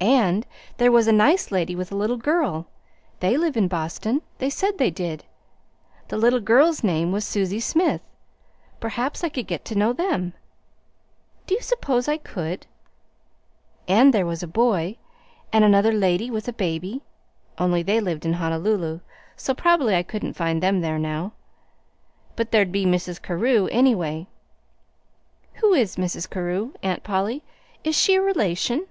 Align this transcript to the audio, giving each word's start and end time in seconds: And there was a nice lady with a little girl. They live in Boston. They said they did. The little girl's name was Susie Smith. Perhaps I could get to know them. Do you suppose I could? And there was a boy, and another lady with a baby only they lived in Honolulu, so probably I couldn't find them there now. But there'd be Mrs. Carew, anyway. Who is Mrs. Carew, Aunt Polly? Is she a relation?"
And 0.00 0.46
there 0.78 0.90
was 0.90 1.06
a 1.06 1.12
nice 1.12 1.52
lady 1.52 1.76
with 1.76 1.92
a 1.92 1.94
little 1.94 2.16
girl. 2.16 2.66
They 3.20 3.36
live 3.36 3.56
in 3.56 3.68
Boston. 3.68 4.22
They 4.38 4.50
said 4.50 4.78
they 4.78 4.90
did. 4.90 5.24
The 6.08 6.16
little 6.16 6.40
girl's 6.40 6.82
name 6.82 7.12
was 7.12 7.24
Susie 7.24 7.60
Smith. 7.60 8.00
Perhaps 8.80 9.22
I 9.22 9.28
could 9.28 9.46
get 9.46 9.64
to 9.66 9.76
know 9.76 9.92
them. 9.92 10.32
Do 11.46 11.54
you 11.54 11.60
suppose 11.60 12.08
I 12.08 12.16
could? 12.16 12.66
And 13.86 14.12
there 14.12 14.26
was 14.26 14.42
a 14.42 14.48
boy, 14.48 14.96
and 15.52 15.62
another 15.64 15.92
lady 15.92 16.30
with 16.32 16.48
a 16.48 16.52
baby 16.52 17.02
only 17.58 17.82
they 17.82 18.00
lived 18.00 18.24
in 18.24 18.32
Honolulu, 18.34 19.00
so 19.36 19.54
probably 19.54 19.94
I 19.94 20.02
couldn't 20.02 20.32
find 20.32 20.62
them 20.62 20.80
there 20.80 20.98
now. 20.98 21.32
But 22.34 22.50
there'd 22.50 22.72
be 22.72 22.86
Mrs. 22.86 23.20
Carew, 23.22 23.66
anyway. 23.66 24.26
Who 25.56 25.74
is 25.74 25.94
Mrs. 25.96 26.28
Carew, 26.28 26.72
Aunt 26.82 27.04
Polly? 27.04 27.44
Is 27.84 27.94
she 27.94 28.14
a 28.16 28.22
relation?" 28.22 28.86